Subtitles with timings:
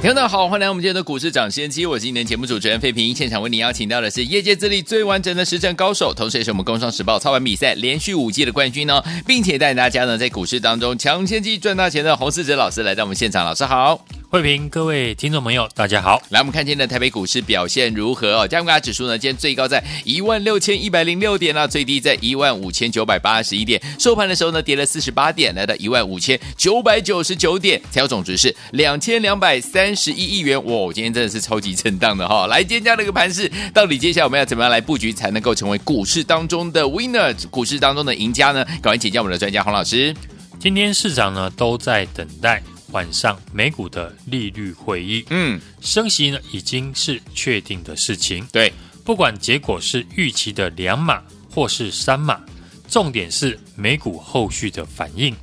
[0.00, 3.14] 听众大家好，欢迎来到我们今天的股市抢先机，我是今天节目主持人费平。
[3.14, 14.02] 现场为您邀请到的是业界资历最完整的实战高手，同时也是我们工商时报操盘比赛连续五季的冠军哦，并且带大家呢在股市当中抢先机赚大钱的洪思哲老师来到我们现场，老师好。
[14.32, 16.22] 慧平，各位听众朋友，大家好。
[16.28, 18.46] 来，我们看今天的台北股市表现如何哦？
[18.46, 30.64] 加权指数呢，今天最高在一万六千一百零六点啊，最低在一万五千九百八十一点，收盘的时候呢，跌了四十八点，来到一万五千九百九十九点，成交总值是两千两百三十一亿元。
[30.64, 32.46] 哇，今天真的是超级震荡的哈、哦！
[32.46, 38.64] 来，今天这样的一个盘势，到底接下来我们要怎么样来布局，才能够成为股市当中的 winner，股市当中的赢家呢？
[38.80, 40.14] 赶快请教我们的专家洪老师。
[40.60, 42.62] 今天市场呢都在等待。
[42.92, 48.46] 晚上美股的利率会议，嗯，升息呢已经是确定的事情。
[48.52, 48.72] 对，
[49.04, 52.40] 不管结果是预期的两码或是三码，
[52.88, 55.34] 重点是美股后续的反应，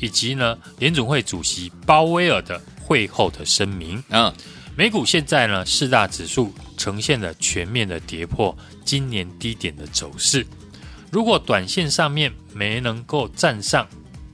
[0.00, 4.02] 以及呢联总会主席鲍威尔的会后的声明。
[4.08, 4.32] 嗯，
[4.76, 10.46] 美股现在呢四大指数呈现了全面的跌破今年低点的走势。
[11.10, 13.86] 如果短线上面没能够站上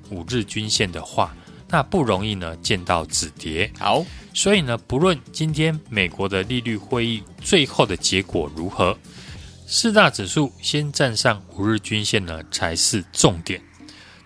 [0.08, 1.36] 五日均线的话，
[1.70, 3.70] 那不容易呢，见到止跌。
[3.78, 4.04] 好，
[4.34, 8.98] 所以呢，不论今天美国的利率会议最后的结果如何，
[9.66, 13.62] 四大指数先站上五日均线呢，才是重点。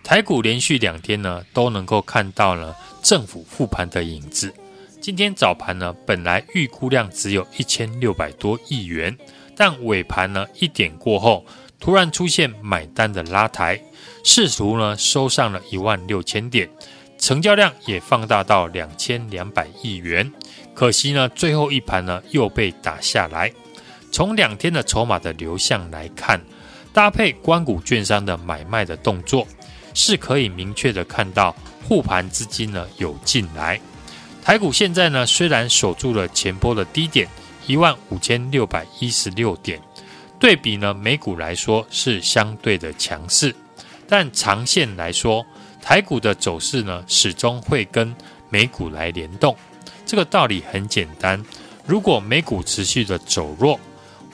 [0.03, 4.53] 台股连续两天呢，都能够看到呢政府复盘的影子。
[5.00, 9.15] 今天早盘呢，本来预估量只有一千六百多亿元，
[9.55, 11.45] 但尾盘呢一点过后，
[11.78, 13.78] 突然出现买单的拉抬，
[14.25, 16.69] 试图呢收上了一万六千点。
[17.25, 20.31] 成交量也放大到两千两百亿元，
[20.75, 23.50] 可惜呢，最后一盘呢又被打下来。
[24.12, 26.38] 从两天的筹码的流向来看，
[26.93, 29.49] 搭配关谷券商的买卖的动作，
[29.94, 31.56] 是可以明确的看到
[31.88, 33.81] 护盘资金呢有进来。
[34.43, 37.26] 台股现在呢虽然守住了前波的低点
[37.66, 39.81] 一万五千六百一十六点，
[40.38, 43.56] 对比呢美股来说是相对的强势，
[44.06, 45.43] 但长线来说。
[45.84, 48.17] 台股的走势呢，始终会跟
[48.49, 49.55] 美股来联动。
[50.06, 51.45] 这个道理很简单，
[51.87, 53.78] 如果美股持续的走弱，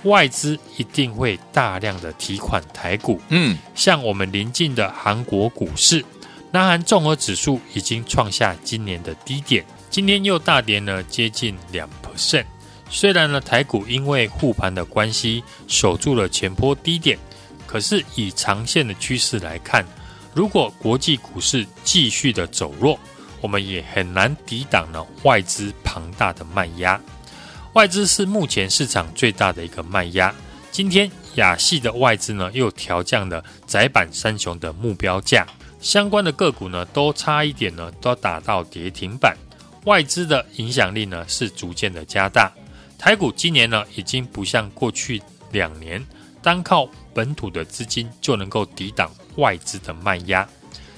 [0.05, 3.21] 外资一定会大量的提款台股。
[3.31, 6.05] 嗯，像我们邻近的韩国股市，
[6.53, 12.45] 南韩综合指数已经创下今年的低点，今天又大跌了接近两 percent。
[12.89, 17.19] 虽然呢，台股因为护盘的关系守住了前波低点，
[17.67, 19.85] 可是以长线的趋势来看。
[20.33, 22.99] 如果国际股市继续的走弱，
[23.41, 27.01] 我们也很难抵挡呢外资庞大的卖压。
[27.73, 30.35] 外资是目前市场最大的一个卖压。
[30.71, 35.47] 今天亚系的外资呢又调降了窄板三雄的目标价，
[35.81, 39.37] 相关的个股呢都差一点呢都打到跌停板。
[39.85, 42.53] 外资的影响力呢是逐渐的加大。
[42.99, 45.21] 台股今年呢已经不像过去
[45.51, 46.05] 两年
[46.43, 49.11] 单靠本土的资金就能够抵挡。
[49.41, 50.47] 外资的卖压，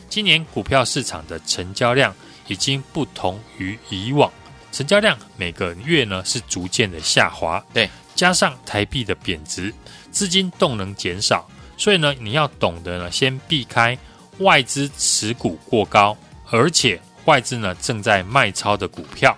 [0.09, 2.15] 今年股票市场的成交量
[2.49, 4.31] 已经不同于以往，
[4.73, 7.65] 成交量每个月呢是逐渐的下滑。
[7.73, 9.73] 对，加上台币的贬值，
[10.11, 11.49] 资金动能减少，
[11.79, 13.97] 所以呢，你要懂得呢，先避开
[14.39, 16.17] 外资持股过高，
[16.51, 19.37] 而且外资呢正在卖超的股票。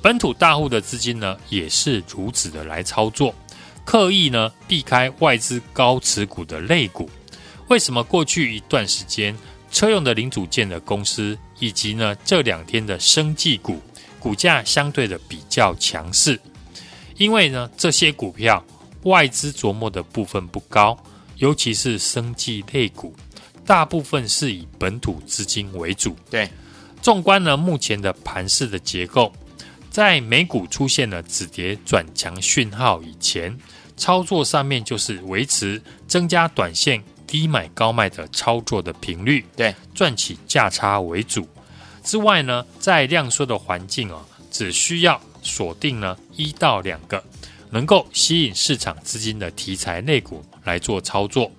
[0.00, 3.34] 本土大户的资金呢也是如此的来操作，
[3.84, 7.10] 刻意呢避开外资高持股的类股。
[7.68, 9.36] 为什么过去一段时间
[9.70, 13.80] 车用的零组件的公司，以及呢这两天的生技股
[14.18, 16.40] 股价相对的比较强势？
[17.16, 18.64] 因为呢这些股票
[19.02, 20.98] 外资琢磨的部分不高，
[21.36, 23.14] 尤其是生技类股，
[23.66, 26.16] 大部分是以本土资金为主。
[26.30, 26.48] 对，
[27.02, 29.30] 纵观呢目前的盘势的结构，
[29.90, 33.54] 在美股出现了止跌转强讯号以前，
[33.96, 37.02] 操作上面就是维持增加短线。
[37.28, 41.46] 低买高卖的操作的频率，对，赚取价差为主。
[42.02, 47.22] 之外呢，在量缩的环境哦，只需要锁定呢一到两个
[47.70, 51.52] 能够吸引市场资金的题材类股来做操作，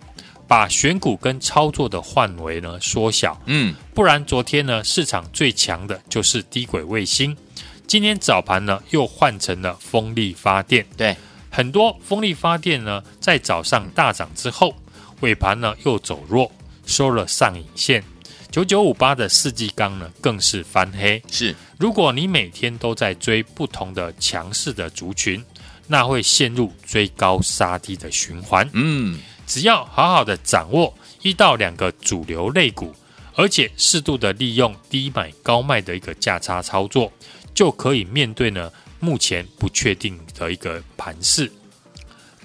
[0.48, 3.40] 把选股跟操作的范围呢缩小。
[3.46, 7.38] 嗯，不然昨天呢市场最强的就是低轨卫星，
[7.86, 10.84] 今天早盘呢又换成了风力发电。
[10.98, 11.16] 对，
[11.52, 14.74] 很多风力发电呢在早上大涨之后。
[15.22, 16.52] 尾盘呢又走弱，
[16.86, 18.04] 收了上影线。
[18.52, 21.22] 九九五八的世纪钢呢更是翻黑。
[21.32, 25.44] 是，如果你每天都在追不同的强势的族群，
[25.86, 28.68] 那会陷入追高杀低的循环。
[28.74, 30.92] 嗯，只要好好的掌握
[31.22, 32.92] 一到两个主流类股，
[33.36, 37.12] 而且适度的利用低买高卖的一个价差操作，
[37.54, 41.52] 就可以面对呢目前不确定的一个盘势。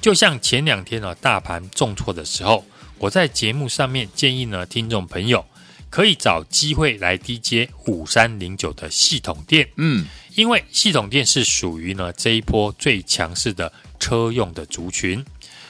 [0.05, 2.63] 就像前两天呢大盘重挫的时候，
[2.99, 5.43] 我在节目上面建议呢听众朋友。
[5.89, 10.05] 可以找机会来低接五三零九的系统店，嗯，
[10.35, 15.25] 因为系统店是属于呢这一波最强势的车用的族群。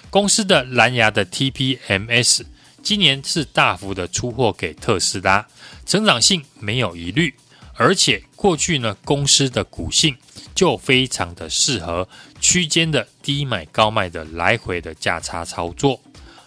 [0.08, 2.40] 公司的蓝牙的 TPMS
[2.82, 5.46] 今年是大幅的出货给特斯拉，
[5.86, 7.32] 成长性没有疑虑，
[7.74, 10.16] 而且过去呢公司的股性
[10.54, 12.08] 就非常的适合
[12.40, 16.00] 区间的低买高卖的来回的价差操作。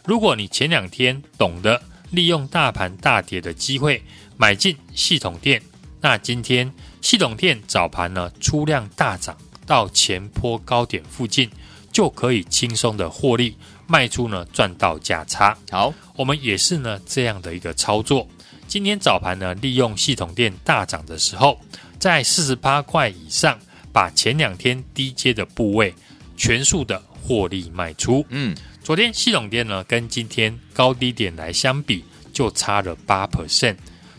[0.03, 1.81] 如果你前两天懂得。
[2.09, 4.01] 利用大盘大跌的机会
[4.38, 5.61] 买进系统电，
[5.99, 11.51] 那今天系统电早盘呢出量大涨到前坡高点附近，
[11.91, 13.57] 就可以轻松的获利
[13.88, 15.57] 卖出呢赚到价差。
[15.69, 18.25] 好，我们也是呢这样的一个操作。
[18.69, 21.59] 今天早盘呢利用系统电大涨的时候，
[22.00, 23.59] 在四十八块以上，
[23.97, 25.91] 把前两天低阶的部位
[26.35, 28.23] 全数的获利卖出。
[28.29, 28.55] 嗯。
[28.83, 33.75] 昨天系统电呢，跟今天高低点来相比，就差了八 percent，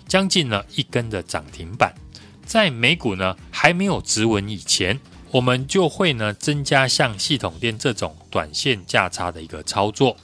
[0.09, 1.95] 将近了一根的涨停板。
[2.45, 4.99] 在美股呢还没有止稳以前，
[5.31, 10.17] 我们就会呢增加像系统电这种短线价差的一个操作。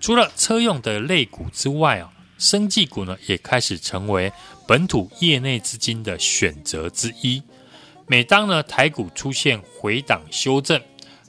[0.00, 4.32] 除了车用的类股之外啊，生技股呢也开始成为
[4.66, 7.40] 本土业内资金的选择之一。
[8.08, 10.80] 每当呢台股出现回档修正，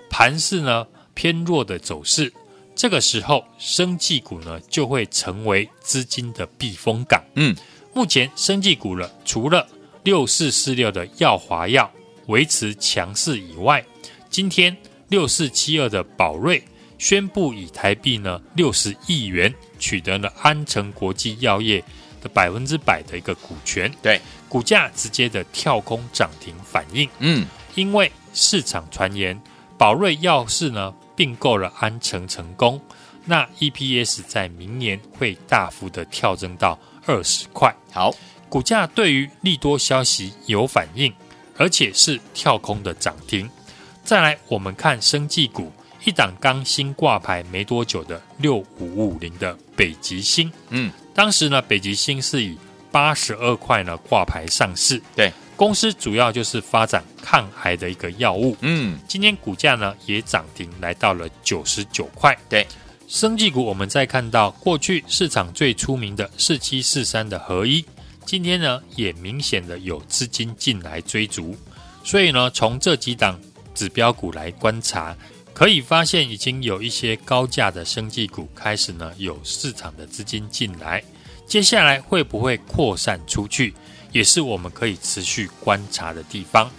[0.09, 2.33] 盘势呢偏弱的走势。
[2.73, 7.21] 这个时候，生技股呢就会成为资金的避风港。
[7.35, 7.53] 嗯，
[7.93, 9.67] 目前生技股了，除了
[10.03, 11.91] 六四四六的耀华药
[12.27, 13.85] 维持强势以外，
[14.29, 14.75] 今天
[15.09, 16.63] 六四七二的宝瑞
[16.97, 21.83] 宣布以台币呢六十亿元取得了安诚国际药业
[22.21, 23.91] 的百分之百的一个股权。
[24.01, 27.09] 对，股价直接的跳空涨停反应。
[27.19, 27.45] 嗯，
[27.75, 29.39] 因为市场传言
[29.77, 30.93] 宝瑞药事呢。
[31.19, 32.79] 并购了安诚成功，
[33.25, 37.75] 那 EPS 在明年会大幅的跳增到二十块。
[37.91, 38.15] 好，
[38.47, 41.13] 股价对于利多消息有反应，
[41.57, 43.49] 而且是跳空的涨停。
[44.01, 45.69] 再来，我们看生技股
[46.05, 52.57] 一档刚新挂牌没多久的六五五零的北极星，嗯，当时呢，北极星是以
[52.91, 55.01] 八十二块呢挂牌上市。
[55.15, 55.31] 对。
[55.55, 58.55] 公司主要就是发展抗癌的一个药物。
[58.61, 62.33] 嗯，今天股价呢也涨停，来到了九十九块。
[62.47, 62.65] 对，
[63.09, 67.83] 生技股我们再看到过去市场最出名的四七四三的合一，
[68.23, 71.53] 今天呢也明显的有资金进来追逐。
[72.05, 73.37] 所以呢，从这几档
[73.75, 75.13] 指标股来观察，
[75.59, 81.03] 可以发现已经有一些高价的生技股开始呢有市场的资金进来。
[81.45, 83.73] 接下来会不会扩散出去？
[84.13, 86.71] 也是我们可以持续观察的地方。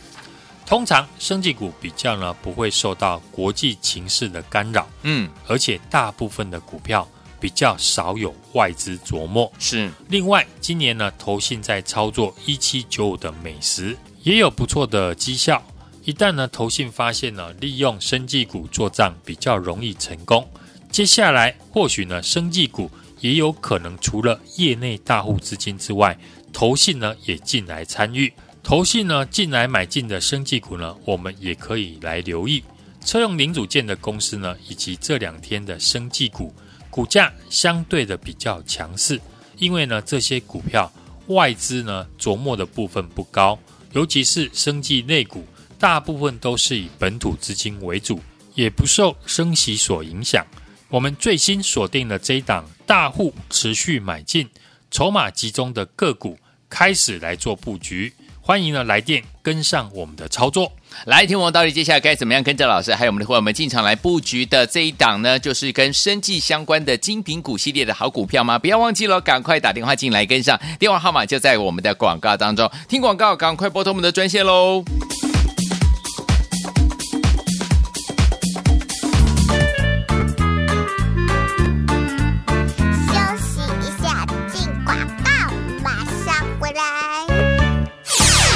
[0.64, 7.06] 通常，生技股比较呢不会受到国际情势的干扰，嗯，而且大部分的股票
[7.38, 9.52] 比较少有外资琢磨。
[9.58, 9.90] 是。
[10.08, 15.62] 另外，今年呢，投信在操作一七九五的美食也有不错的绩效。
[16.10, 20.44] 一旦呢，投信发现呢，利用生技股做账比较容易成功，
[20.90, 22.90] 接下来或许呢，生技股
[23.20, 26.18] 也有可能除了业内大户资金之外。
[26.52, 32.60] 投信呢也进来参与，投信呢进来买进的生技股呢，我们也可以来留意
[33.04, 36.52] 车用零组件的公司呢，以及这两天的生技股
[36.90, 39.20] 股价相对的比较强势，
[39.58, 40.92] 因为呢这些股票
[41.28, 43.56] 外资呢琢磨的部分不高，
[43.92, 45.44] 尤其是生技类股，
[45.80, 48.20] 大部分都是以本土资金为主，
[48.54, 50.46] 也不受升息所影响。
[50.90, 54.46] 我们最新锁定了这一档大户持续买进。
[54.90, 60.70] 筹码集中的个股开始来做布局，欢迎呢来电跟上我们的操作。
[61.06, 65.38] 来，听我到底接下来该怎么样跟着老师还有我们的伙伴们进场来布局的这一档呢？
[65.38, 68.58] 就是跟生计相关的精品股系列的好股票吗？
[68.58, 72.70] 不要忘记了，赶快打电话进来跟上，电话号码就在我们的广告当中。
[72.88, 74.84] 听广告，赶快拨通我们的专线喽。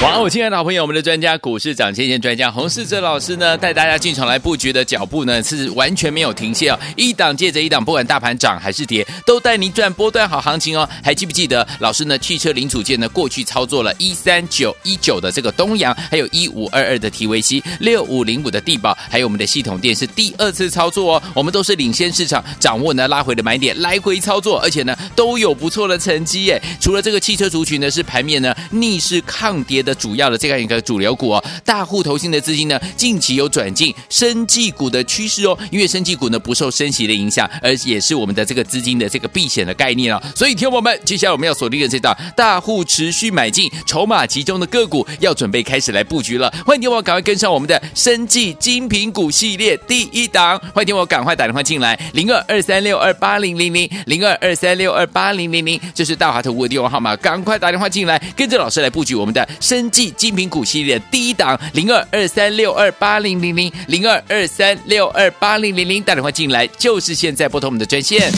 [0.04, 10.86] 哇，我亲爱的好朋友，我们的专家股市涨跌线专家洪世哲老师呢，带大家进场来布局的脚步呢，是完全没有停歇哦，一档接着一档，不管大盘涨还是跌，都带你赚波段好行情哦。
[11.02, 12.18] 还记不记得老师呢？
[12.18, 26.62] 汽车零组件呢，过去操作了一三九一九的这个东阳，还有一五二二的 TVC，，六五零五的地保，还有我们的系统电是第二次操作哦，我们都是领先市场，掌握呢拉回的买点，来回操作，而且呢都有不错的成绩耶。
[26.78, 29.93] 除了这个汽车族群呢，是盘面呢逆势抗跌的。
[29.94, 40.22] 主要的这样一个主流股哦，大户投信的资金呢，近期有转进生技股的趋势哦，因为生技股呢不受升息的影响，而也是我们的这个资金的这个避险的概念哦。
[40.34, 46.52] 所以，听我们，接下来我们要锁定的这档大户持续买进、筹码集中的个股，要准备开始来布局了。
[46.66, 59.83] 欢迎听我赶快跟上我们的生技精品股系列第一档，欢迎听我赶快打电话进来，零二二三六二八零零零零二二三六二八零零零，这是大华投顾的电话号码，赶快打电话进来，跟着老师来布局我们的生。
[59.84, 68.32] 生技精品股系列第一档零二二三六二八零零零零二二三六二八零零零，打电话进来就是现在拨通我们的专线。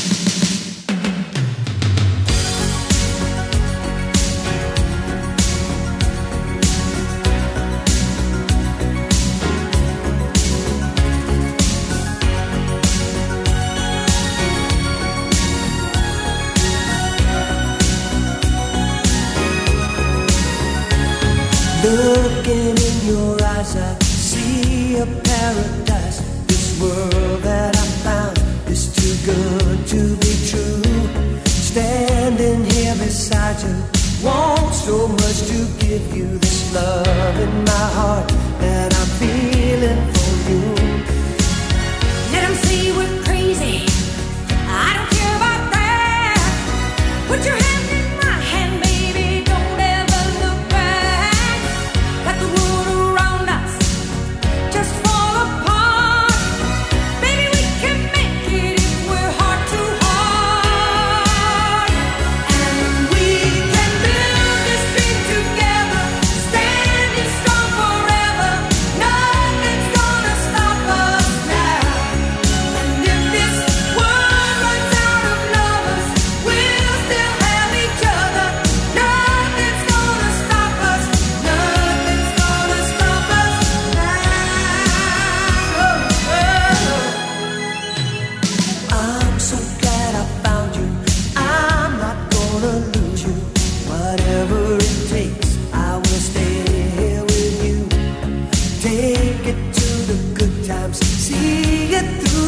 [47.28, 47.65] Put your hands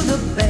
[0.09, 0.48] the best.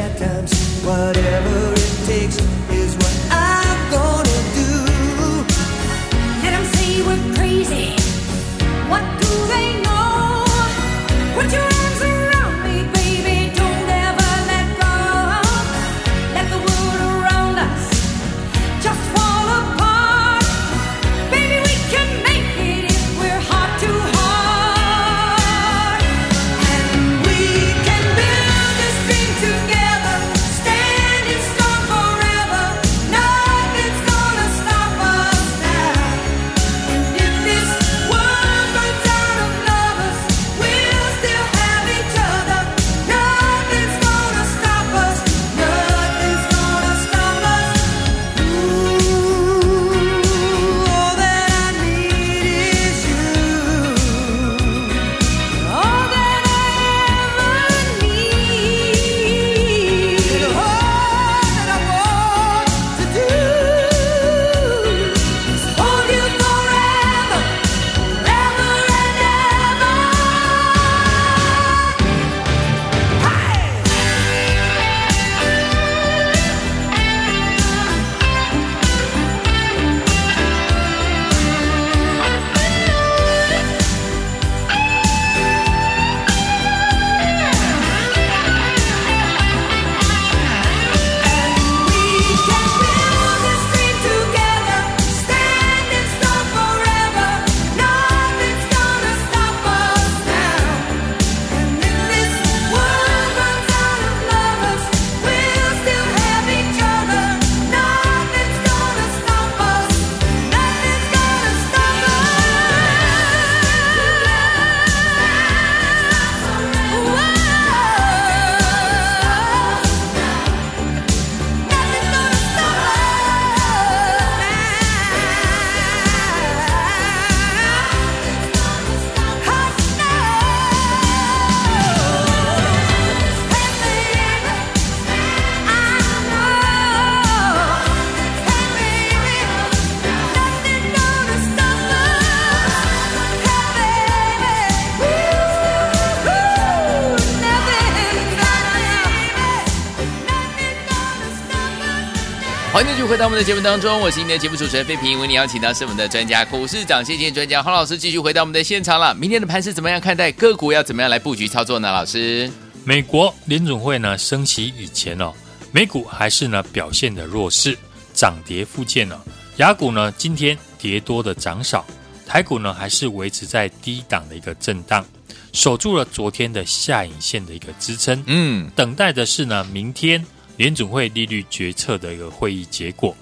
[153.18, 159.12] 到我们的节目当中，我是今天的节目主持人费平，为你邀请到是我们的专家股市长谢谢专家洪老师，继续回到我们的现场了。
[159.12, 160.30] 明天的盘是怎么样看待？
[160.30, 161.90] 个股要怎么样来布局操作呢？
[161.90, 162.48] 老师，
[162.84, 165.32] 美国联总会呢升息以前哦，
[165.72, 167.76] 美股还是呢表现的弱势，
[168.14, 169.20] 涨跌互见呢。
[169.56, 171.84] 雅股呢今天跌多的涨少，
[172.24, 175.04] 台股呢还是维持在低档的一个震荡，
[175.52, 178.22] 守住了昨天的下影线的一个支撑。
[178.26, 180.24] 嗯，等待的是呢明天。
[180.58, 183.16] 联准会利率决策的一个会议结果，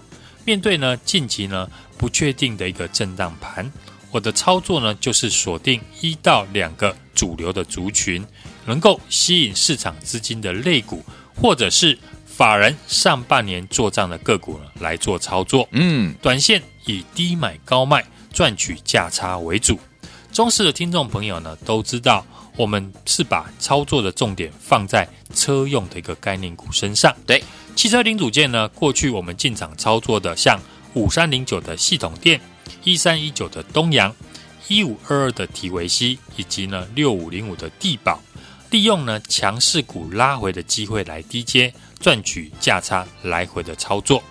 [0.44, 3.70] 面对呢近期呢不确定的一个震荡盘，
[4.10, 8.26] 我的操作呢就是锁定一到两个主流的族群，
[8.64, 15.68] 能够吸引市场资金的类股，或者是法人上半年做账的个股呢来做操作。
[15.72, 18.02] 嗯，短线以低买高卖
[18.32, 19.78] 赚取价差为主。
[20.32, 22.26] 忠实的听众朋友呢都知道。
[22.56, 27.14] 我们是把操作的重点放在车用的一个概念股身上。
[27.26, 27.42] 对，
[27.74, 30.58] 汽车零组件呢，过去我们进场操作的，像
[30.94, 32.40] 五三零九的系统电、
[32.82, 34.14] 一三一九的东阳、
[34.68, 38.18] 一五二二的提维西，以及呢六五零五的地保，
[38.70, 44.22] 利用呢强势股拉回的机会来低接赚取价差来回的操作。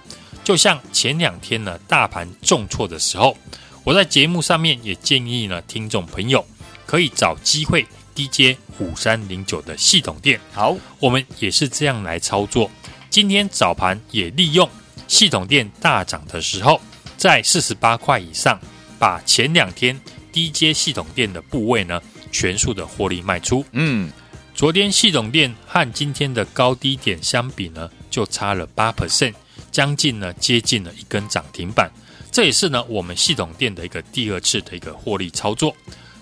[0.43, 3.37] 就像前两天呢大盘重挫的时候，
[3.83, 6.43] 我在节目上面也建议呢听众朋友
[6.87, 7.85] 可以找机会。
[8.15, 12.71] 低阶五三零九的系统电，好，我们也是这样来操作。
[13.09, 14.67] 今天早盘也利用
[15.07, 16.81] 系统电大涨的时候，
[17.17, 18.59] 在四十八块以上，
[18.97, 19.99] 把前两天
[20.33, 23.63] DJ 系统电的部位呢，全数的获利卖出。
[23.73, 24.09] 嗯，
[24.53, 29.33] 昨天系统电和今天的高低点相比呢，就差了八 percent，
[29.71, 31.91] 将近呢接近了一根涨停板。
[32.31, 35.73] 这也是呢我们系统电的一个第二次的一个获利操作。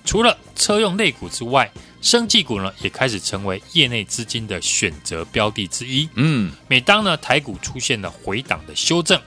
[0.05, 6.07] 除了车用类股之外，生技股呢也开始成为业内资金的选择标的之一。
[6.15, 9.19] 嗯，每当呢台股出现了回档的修正，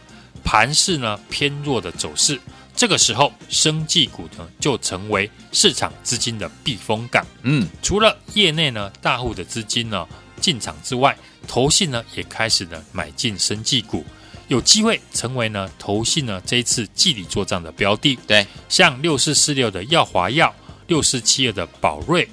[0.45, 2.39] 盘势呢偏弱的走势，
[2.77, 7.27] 这个时候生技股呢就成为市场资金的避风港。
[7.43, 10.07] 嗯，除了业内呢大户的资金呢
[10.39, 11.17] 进场之外，
[11.49, 14.05] 投信呢也开始呢买进生技股。
[14.49, 18.17] 有机会成为呢投信呢这一次季底作帐的标的。
[18.27, 20.55] 对，像六四四六的耀华药。
[20.87, 22.29] 六四七二的宝瑞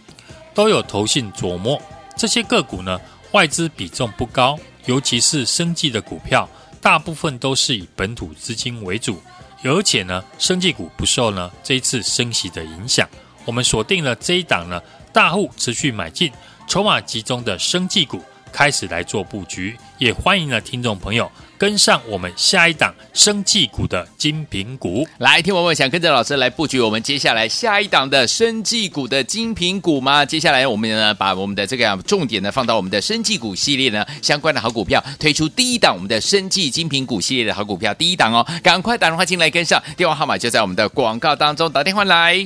[0.53, 1.81] 都有投信琢磨，
[2.15, 2.99] 这些个股呢，
[3.31, 6.47] 外资比重不高，尤其是生技的股票，
[6.81, 9.21] 大部分都是以本土资金为主，
[9.63, 13.07] 而且呢，生技股不受呢这一次升息的影响。
[13.45, 16.31] 我们锁定了这一档呢，大户持续买进，
[16.67, 21.31] 筹码集中的生技股，开始来做布局，也欢迎了听众朋友。
[21.63, 30.25] 跟上我们下一档生技股的精品股，来，听我们想跟着老师来布局我们接下来下一档的生技股的精品股吗？
[30.25, 42.45] 接下来我们呢把我们的这个重点呢放到我们的生技股系列呢相关的好股票，推出第一档我们的生技精品股系列的好股票，第一档哦，赶快打电话进来跟上，电话号码就在我们的广告当中，打电话来。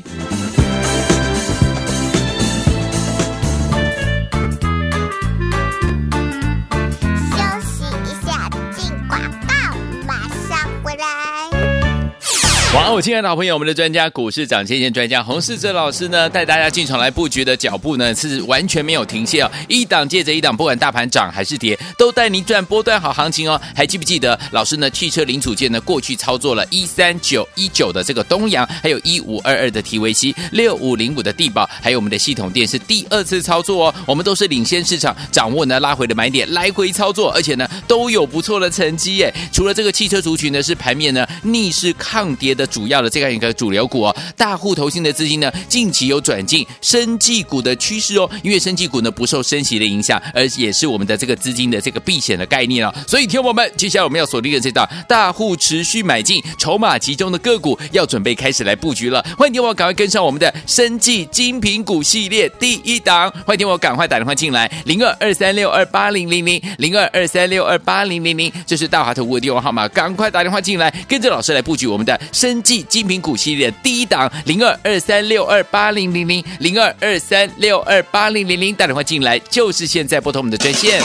[12.77, 23.59] 好，我亲爱的好朋友，我们的专家股市涨跌线专家洪世哲老师呢，带大家进场来布局的脚步呢，是完全没有停歇哦，一档接着一档，不管大盘涨还是跌，都带您赚波段好行情哦。
[23.75, 24.89] 还记不记得老师呢？
[24.89, 33.95] 汽车零组件呢，过去操作了一三九一九的这个东阳，还有一五二二的 TVC，六五零五的地保，还有我们的系统电是第二次操作哦。
[34.05, 39.33] 我们都是领先市场，掌握呢拉回的买点，来回操作，而且呢都有不错的成绩耶。
[39.51, 42.66] 除了这个汽车族群呢，是盘面呢逆势抗跌的。
[42.67, 52.93] 主要的这样一个主流股哦，大户投信的资金呢，近期有转进生技股的趋势哦，因为生技股呢不受升息的影响，而也是我们的这个资金的这个避险的概念哦。
[53.07, 59.25] 所以，听我们接下来我们要锁定的这档大户持续买进、筹码集中的个股，要准备开始来布局了。
[59.37, 72.56] 欢迎听我赶快跟上我们的生技精品股系列第一档，欢迎听我赶快打电话进来，零二二三六二八零零零零二二三六二八零零零，这是大华投顾的电话号码，赶快打电话进来，跟着老师来布局我们的生。
[72.63, 81.01] 金品股系列第一档零二二三六二八零零零零二二三六二八零零零，打电话进来就是现在拨通我们的专线。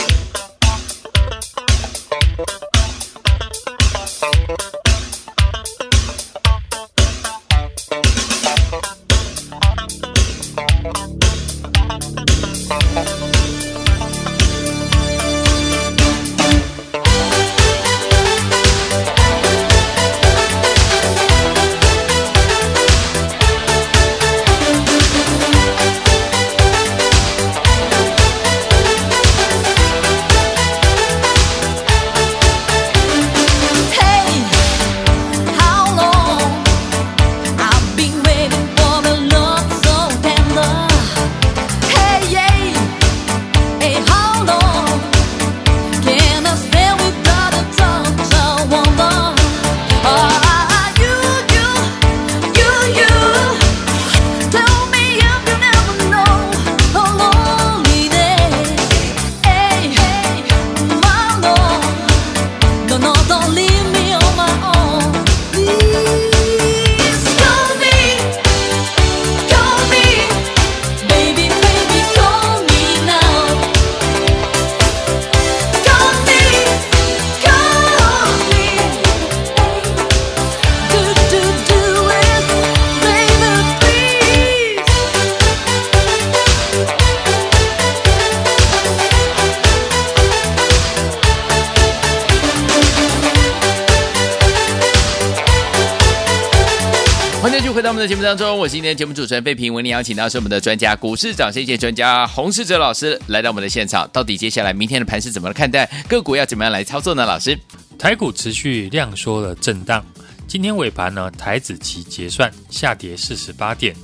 [98.03, 104.09] 的节目当中，我是今天节目主持人费平，为你邀请到是我们的专家股市涨跌线专家洪世哲老师来到我们的现场。
[104.11, 105.89] 到底接下来明天的盘是怎么看待？
[106.05, 107.25] 个股要怎么样来操作呢？
[107.25, 107.57] 老师，
[107.97, 110.05] 台股持续量缩的震荡，
[110.49, 113.95] 今天尾盘呢，台指期结算下跌四十八点，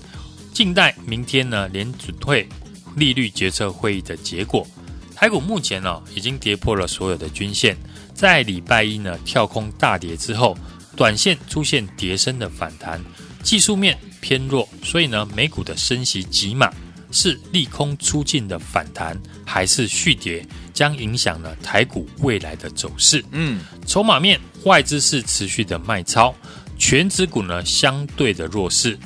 [0.54, 2.48] 静待明天呢联准会
[2.96, 4.66] 利率决策会议的结果。
[5.14, 7.76] 台股目前呢已经跌破了所有的均线，
[8.14, 10.58] 在礼拜一呢跳空大跌之后，
[10.96, 13.04] 短线出现跌升的反弹。
[13.44, 16.72] 技术面偏弱，所以呢，美股的升息急码
[17.12, 23.24] 是利空出尽的反弹，还是续跌，将影响了台股未来的走势。
[23.32, 26.36] 嗯，筹码面外资是持续的卖超，
[26.78, 28.98] 全指股呢相对的弱势。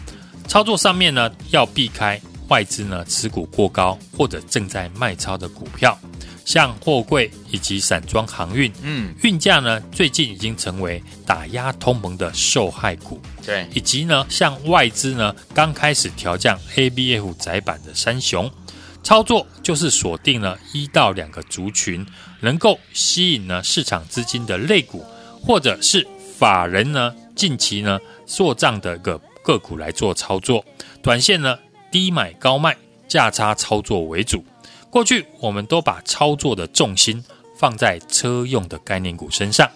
[0.47, 2.19] 操作上面呢，要避开
[2.49, 5.97] 外资呢持股过高或者正在卖超的股票。
[6.45, 18.51] 像货柜以及散装航运，嗯，运价呢最近已经成为打压通膨的受害股，对，以及呢像外资呢刚开始调降 ABF 窄板的三雄，
[19.03, 22.05] 操作就是锁定了一到两个族群，
[22.41, 25.05] 能够吸引呢市场资金的类股，
[25.41, 26.05] 或者是
[26.37, 30.63] 法人呢近期呢做账的个个股来做操作，
[31.01, 31.57] 短线呢
[31.89, 32.75] 低买高卖，
[33.07, 34.43] 价差操作为主。
[34.93, 37.23] 过去我们都把操作的重心
[37.57, 39.67] 放在车用的概念股身上，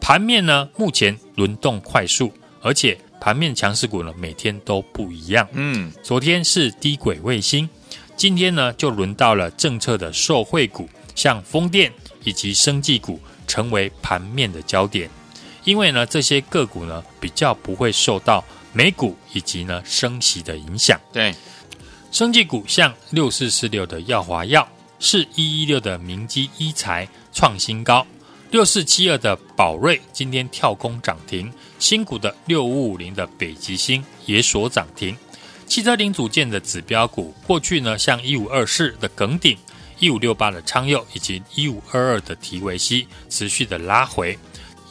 [0.00, 5.46] 盘面呢目前轮动快速，而且盘面强势股呢每天都不一样。
[5.52, 7.70] 嗯，昨天是低轨卫星，
[8.16, 11.92] 今天呢就轮到了政策的受惠股，像风电
[12.24, 15.08] 以及生技股成为盘面的焦点，
[15.62, 21.00] 因为呢这些个股呢比较不会受到美股以及呢升息的影响。
[21.12, 21.32] 对。
[22.10, 24.66] 生技股像六四四六的耀华药，
[24.98, 28.06] 四一一六的明基医材创新高，
[28.50, 35.16] 六四七二的宝瑞今天跳空涨停，新股的六五五零的北极星也锁涨停。
[35.66, 39.56] 汽车零组件的指标股，过去呢像一五二四的耿鼎，
[39.98, 44.36] 一五六八的昌佑以及一五二二的提维西持续的拉回，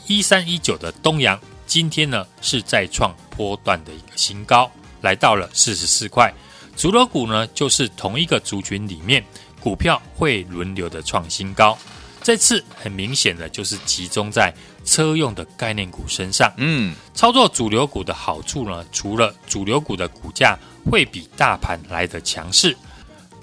[0.06, 6.32] 一三一九的东阳今天呢是再创波段的一个新高，来到了四十四块。
[6.78, 9.26] 主流股呢，就是同一个族群里面，
[9.60, 11.76] 股票会轮流的创新高。
[12.22, 14.54] 这次很明显的就是集中在
[14.86, 16.54] 车用的概念股身上。
[16.58, 22.78] 嗯，操作主流股的好处呢，除了主流股的股价会比大盘来得强势，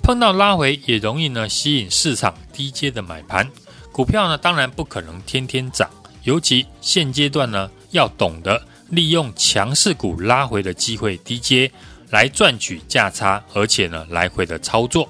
[0.01, 3.51] 碰到拉回也容易呢吸引市场低阶的买盘。
[3.91, 5.91] 股票呢，当然不可能天天涨，
[6.23, 11.69] 尤其现阶段呢，要懂得利用强势股拉回的机会低阶。
[12.15, 15.09] 来赚取价差，而且呢，来回的操作。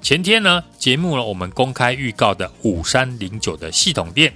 [0.00, 4.32] 前天呢，节目呢，我们公开预告的五三零九的系统店，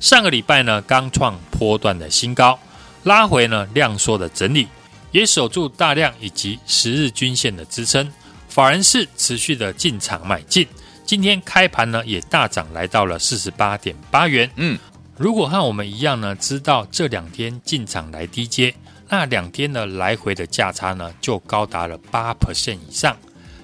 [0.00, 2.58] 上个礼拜呢，刚创波段的新高，
[3.02, 4.66] 拉回呢，量缩的整理，
[5.12, 8.10] 也守住大量以及十日均线的支撑。
[8.48, 10.66] 法人是持续的进场买进，
[11.04, 14.50] 今天开盘呢，也大涨来到了四十八点八元。
[14.56, 14.78] 嗯，
[15.18, 18.74] 如果和我们一样呢，知道这两天进场来低接。
[19.08, 23.16] 那两天的来回的价差呢，就高达了八 percent 以上。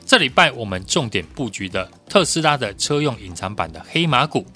[0.06, 4.46] 这礼拜我们重点布局的特斯拉的车用隐藏版的黑马股，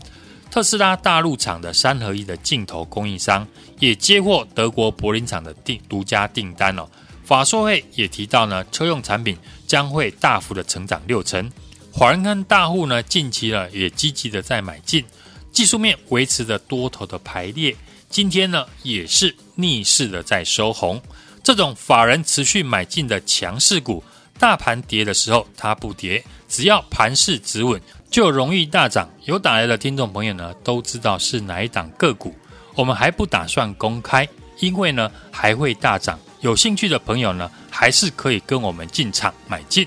[0.51, 3.46] 特斯拉大陆厂的三合一的镜头供应商
[3.79, 6.87] 也接获德国柏林厂的订独家订单哦。
[7.24, 11.51] 法说会也提到呢，车用产品将会大幅的成长六成。
[11.92, 15.05] 华人跟大户呢，近期呢也积极的在买进，
[15.51, 17.74] 技术面维持着多头的排列。
[18.08, 21.00] 今天呢，也是逆势的在收红。
[21.42, 24.02] 这种法人持续买进的强势股，
[24.38, 29.08] 大盘跌的时候它不跌，只要盘势止稳，就容易大涨。
[29.24, 32.34] 有打来的听众朋友呢，都知道是哪一档个股。
[32.74, 34.26] 我们还不打算公开，
[34.60, 36.18] 因为呢还会大涨。
[36.40, 39.86] 有兴趣的朋友呢，还是可以跟我们进场买进。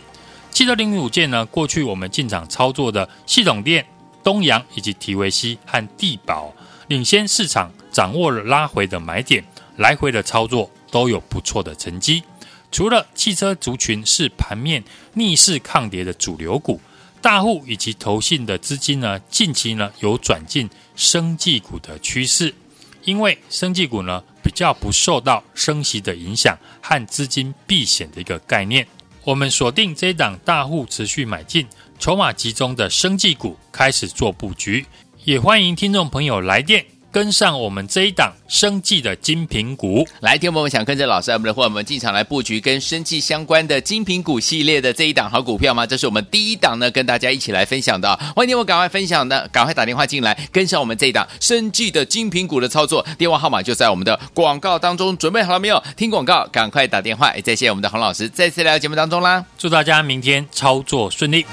[0.52, 3.86] 汽车零五件呢，过去我们进场操作的系统电、
[4.24, 6.54] 东阳以及提维西和地宝，
[6.88, 7.72] 领先市场。
[7.92, 9.44] 掌握了拉回的买点，
[9.76, 12.24] 来回的操作都有不错的成绩。
[12.72, 14.82] 除了汽车族群是盘面
[15.14, 16.80] 逆势抗跌的主流股，
[17.20, 22.56] 大户以及投信的资金呢，近期呢有转进生技股的趋势。
[23.04, 28.88] 因为生技股呢比较不受到升息的影响和资金避险的一个概念，
[29.26, 31.68] 我们锁定这档大户持续买进、
[32.00, 34.86] 筹码集中的生技股，开始做布局。
[35.24, 36.84] 也欢迎听众朋友来电。
[37.12, 40.08] 跟上我们这一档生计的精品股。
[40.22, 45.86] 来，听我们想跟着老师，我们的伙伴们进场来布局跟生计相关的精品股系列的这一档好股票吗？
[45.86, 48.16] 这是我们第一档呢，跟大家一起来分享的。
[48.34, 53.06] 欢迎听我赶快分享的，赶快打电话进来，跟上我们这一档生计的精品股的操作。
[53.18, 55.84] 电话号码就在我们的广告当中，准备好了没有？
[55.98, 57.36] 听广告，赶快打电话。
[57.36, 61.46] 也再谢谢我们的洪老师再次来到节目当中啦，祝大家明天操作顺利。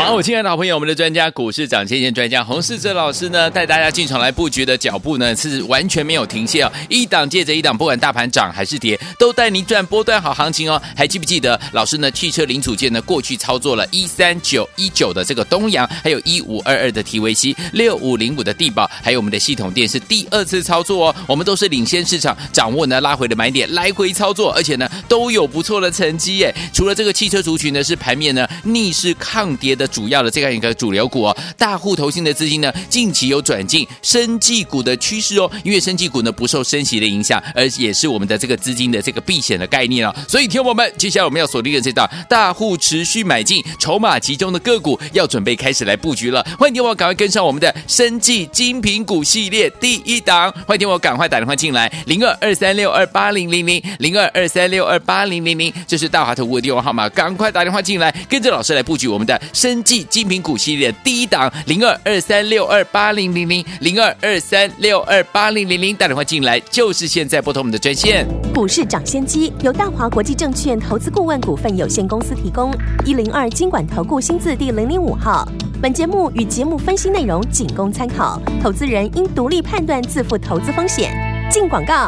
[0.00, 10.80] 哇，我亲爱的好朋友，我们的专家股市涨跌专家洪世哲老师呢，带大家进场来布局的脚步呢，是完全没有停歇哦，一档接着一档，不管大盘涨还是跌，都带你赚波段好行情哦。
[10.96, 12.10] 还记不记得老师呢？
[12.10, 21.16] 汽车零组件呢，过去操作了一三九一九的这个东阳，还有一五二二的 TVC，，六五零五的地保，还有我们的系统电是第二次操作哦。
[21.26, 26.54] 我们都是领先市场，掌握呢拉回的买点，来回操作，而且呢都有不错的成绩耶。
[26.72, 40.14] 除了这个汽车族群呢，是盘面呢逆势抗跌的主要的这样一个主流股哦，大户投信的资金呢，近期有转进生技股的趋势哦，因为生技股呢不受升息的影响，而也是我们的这个资金的这个避险的概念哦。
[40.26, 46.42] 所以，听我们接下来我们要锁定的这档大户持续买进、筹码集中的个股，要准备开始来布局了。
[46.58, 60.04] 欢迎听我赶快跟上我们的生技精品股系列第一档，欢迎听我赶快打电话进来，零二二三六二八零零零零二二三六二八零零零，这是大华投顾的电话号码，赶快打电话进来，跟着老师来布局我们的生技。
[60.04, 68.26] 精品股系列第一档零二二三六二八零零零零二二三六二八零零零，打电话进来就是现在拨通我们的专线。
[68.54, 72.72] 股市涨先机由大华国际证券投资顾问股份有限公司提供，
[73.04, 75.46] 一零二经管投顾新字第零零五号。
[75.80, 81.10] 本节目与节目分析内容仅供参考，投资人应独立判断，自负投资风险。
[81.50, 82.06] 进广告。